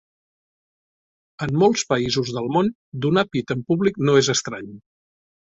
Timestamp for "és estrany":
4.25-4.75